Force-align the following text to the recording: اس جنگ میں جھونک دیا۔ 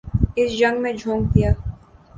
اس 0.37 0.49
جنگ 0.59 0.81
میں 0.81 0.93
جھونک 0.93 1.23
دیا۔ 1.33 1.51